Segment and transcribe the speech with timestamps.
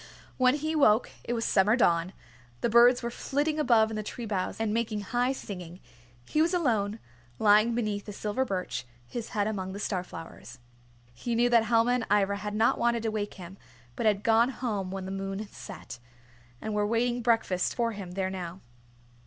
[0.37, 2.13] When he woke it was summer dawn.
[2.61, 5.79] The birds were flitting above in the tree boughs and making high singing.
[6.25, 6.97] He was alone,
[7.37, 10.57] lying beneath a silver birch, his head among the star flowers.
[11.13, 13.59] He knew that Helma and Ivra had not wanted to wake him,
[13.95, 15.99] but had gone home when the moon set,
[16.59, 18.59] and were waiting breakfast for him there now.